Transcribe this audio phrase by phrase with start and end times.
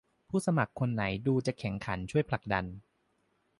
[0.29, 2.65] ผู้สมัครคนไหนดูจะแข็งขันช่วยผลักดัน